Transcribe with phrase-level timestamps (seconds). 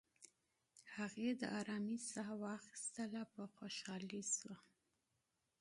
[0.95, 4.57] هغې د آرامی ساه واخیستل، په خوشحالۍ شوه.